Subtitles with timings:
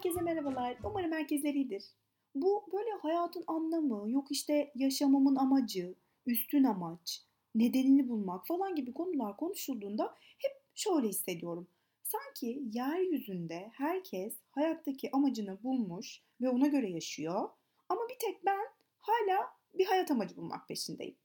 [0.00, 0.76] Herkese merhabalar.
[0.84, 1.84] Umarım herkesler iyidir.
[2.34, 5.94] Bu böyle hayatın anlamı, yok işte yaşamamın amacı,
[6.26, 7.22] üstün amaç,
[7.54, 11.68] nedenini bulmak falan gibi konular konuşulduğunda hep şöyle hissediyorum.
[12.02, 17.48] Sanki yeryüzünde herkes hayattaki amacını bulmuş ve ona göre yaşıyor.
[17.88, 18.66] Ama bir tek ben
[19.00, 21.16] hala bir hayat amacı bulmak peşindeyim.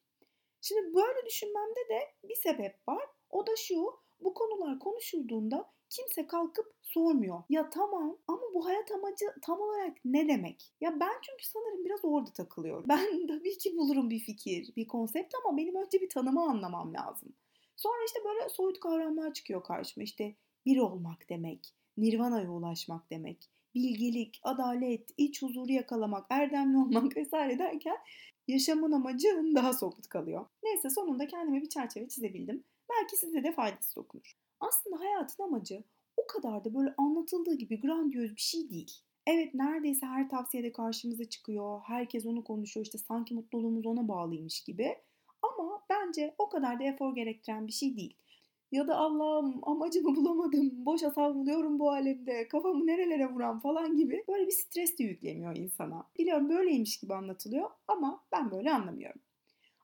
[0.62, 3.06] Şimdi böyle düşünmemde de bir sebep var.
[3.30, 7.44] O da şu, bu konular konuşulduğunda kimse kalkıp sormuyor.
[7.50, 10.72] Ya tamam ama bu hayat amacı tam olarak ne demek?
[10.82, 12.86] Ya ben çünkü sanırım biraz orada takılıyorum.
[12.90, 17.34] Ben tabii ki bulurum bir fikir, bir konsept ama benim önce bir tanımı anlamam lazım.
[17.76, 20.04] Sonra işte böyle soyut kavramlar çıkıyor karşıma.
[20.04, 27.60] İşte bir olmak demek, nirvana'ya ulaşmak demek, bilgelik, adalet, iç huzuru yakalamak, erdemli olmak vesaire
[27.60, 27.98] derken
[28.48, 30.46] yaşamın amacı daha somut kalıyor.
[30.64, 32.64] Neyse sonunda kendime bir çerçeve çizebildim.
[32.96, 34.38] Belki size de faydası dokunur.
[34.60, 35.84] Aslında hayatın amacı
[36.18, 38.92] o kadar da böyle anlatıldığı gibi grandiyoz bir şey değil.
[39.28, 41.82] Evet neredeyse her tavsiyede karşımıza çıkıyor.
[41.84, 42.86] Herkes onu konuşuyor.
[42.86, 44.98] İşte sanki mutluluğumuz ona bağlıymış gibi.
[45.42, 48.18] Ama bence o kadar da efor gerektiren bir şey değil.
[48.72, 54.48] Ya da Allah'ım amacımı bulamadım, boşa savruluyorum bu alemde, kafamı nerelere vuran falan gibi böyle
[54.48, 56.08] bir stres de yüklemiyor insana.
[56.20, 59.22] Biliyorum böyleymiş gibi anlatılıyor ama ben böyle anlamıyorum.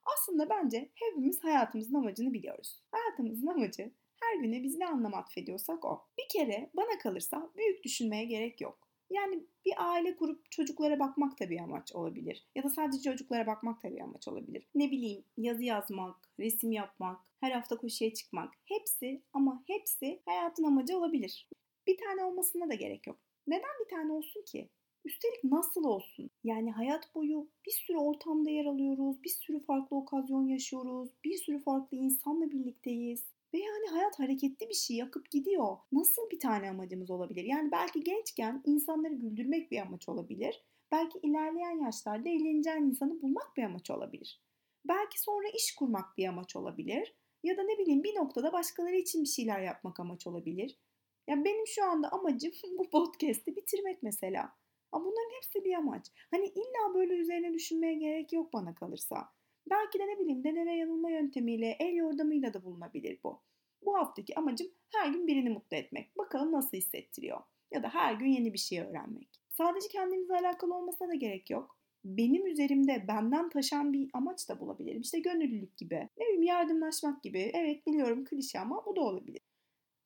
[0.03, 2.81] Aslında bence hepimiz hayatımızın amacını biliyoruz.
[2.91, 6.05] Hayatımızın amacı her güne biz ne anlam atfediyorsak o.
[6.17, 8.88] Bir kere bana kalırsa büyük düşünmeye gerek yok.
[9.09, 12.47] Yani bir aile kurup çocuklara bakmak da bir amaç olabilir.
[12.55, 14.67] Ya da sadece çocuklara bakmak da bir amaç olabilir.
[14.75, 18.53] Ne bileyim yazı yazmak, resim yapmak, her hafta koşuya çıkmak.
[18.65, 21.49] Hepsi ama hepsi hayatın amacı olabilir.
[21.88, 23.17] Bir tane olmasına da gerek yok.
[23.47, 24.69] Neden bir tane olsun ki?
[25.05, 26.30] Üstelik nasıl olsun?
[26.43, 31.59] Yani hayat boyu bir sürü ortamda yer alıyoruz, bir sürü farklı okazyon yaşıyoruz, bir sürü
[31.59, 33.25] farklı insanla birlikteyiz.
[33.53, 35.77] Ve yani hayat hareketli bir şey, yakıp gidiyor.
[35.91, 37.44] Nasıl bir tane amacımız olabilir?
[37.44, 40.64] Yani belki gençken insanları güldürmek bir amaç olabilir.
[40.92, 44.42] Belki ilerleyen yaşlarda eğleneceğin insanı bulmak bir amaç olabilir.
[44.86, 47.15] Belki sonra iş kurmak bir amaç olabilir.
[47.43, 50.80] Ya da ne bileyim bir noktada başkaları için bir şeyler yapmak amaç olabilir.
[51.27, 54.53] Ya benim şu anda amacım bu podcast'i bitirmek mesela.
[54.92, 56.08] Ama bunların hepsi bir amaç.
[56.32, 59.32] Hani illa böyle üzerine düşünmeye gerek yok bana kalırsa.
[59.70, 63.42] Belki de ne bileyim deneme yanılma yöntemiyle, el yordamıyla da bulunabilir bu.
[63.86, 66.17] Bu haftaki amacım her gün birini mutlu etmek.
[66.17, 67.42] Bakalım nasıl hissettiriyor.
[67.71, 69.30] Ya da her gün yeni bir şey öğrenmek.
[69.50, 71.77] Sadece kendimizle alakalı olmasına da gerek yok.
[72.05, 75.02] Benim üzerimde benden taşan bir amaç da bulabilirim.
[75.02, 77.52] İşte gönüllülük gibi, ne bileyim yardımlaşmak gibi.
[77.54, 79.42] Evet biliyorum klişe ama bu da olabilir.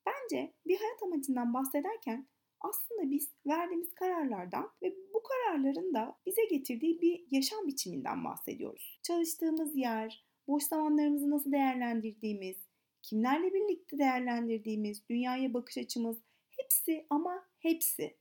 [0.06, 2.28] Bence bir hayat amacından bahsederken
[2.70, 9.00] aslında biz verdiğimiz kararlardan ve bu kararların da bize getirdiği bir yaşam biçiminden bahsediyoruz.
[9.04, 12.58] Çalıştığımız yer, boş zamanlarımızı nasıl değerlendirdiğimiz,
[13.02, 16.18] kimlerle birlikte değerlendirdiğimiz, dünyaya bakış açımız
[16.50, 18.18] hepsi ama hepsi.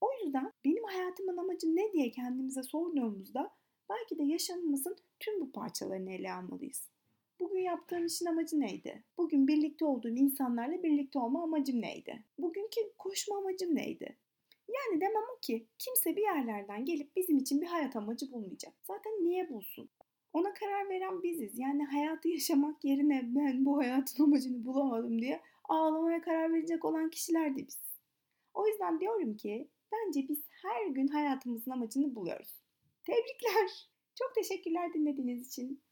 [0.00, 3.50] O yüzden benim hayatımın amacı ne diye kendimize sorduğumuzda
[3.90, 6.91] belki de yaşamımızın tüm bu parçalarını ele almalıyız.
[7.40, 9.04] Bugün yaptığım işin amacı neydi?
[9.18, 12.24] Bugün birlikte olduğum insanlarla birlikte olma amacım neydi?
[12.38, 14.18] Bugünkü koşma amacım neydi?
[14.68, 18.74] Yani demem o ki kimse bir yerlerden gelip bizim için bir hayat amacı bulmayacak.
[18.82, 19.90] Zaten niye bulsun?
[20.32, 21.58] Ona karar veren biziz.
[21.58, 27.56] Yani hayatı yaşamak yerine ben bu hayatın amacını bulamadım diye ağlamaya karar verecek olan kişiler
[27.56, 27.80] de biz.
[28.54, 32.62] O yüzden diyorum ki bence biz her gün hayatımızın amacını buluyoruz.
[33.04, 33.90] Tebrikler.
[34.14, 35.82] Çok teşekkürler dinlediğiniz için.